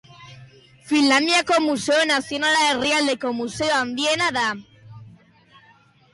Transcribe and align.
Finlandiako 0.91 1.57
Museo 1.65 1.99
Nazionala 2.13 2.65
herrialdeko 2.71 3.35
museo 3.43 3.77
handiena 3.83 4.33
da. 4.41 4.49